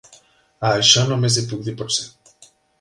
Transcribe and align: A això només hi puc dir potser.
A 0.69 0.71
això 0.77 1.05
només 1.11 1.37
hi 1.37 1.45
puc 1.53 1.63
dir 1.71 1.77
potser. 1.85 2.11